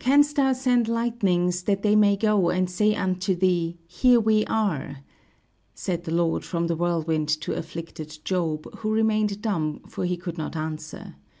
[0.00, 5.04] "Canst thou send lightnings that they may go and say unto thee: Here we are!"
[5.72, 10.36] Said the Lord from the whirlwind to afflicted Job, who remained dumb for he could
[10.36, 11.14] not answer.